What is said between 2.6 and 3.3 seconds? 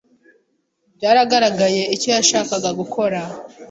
gukora.